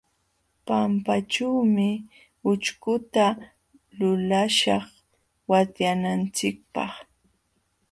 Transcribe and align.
Pampaćhuumi 0.67 1.89
ućhkuta 2.51 3.25
lulaśhaq 3.97 4.87
watyananchikpaq. 5.49 6.91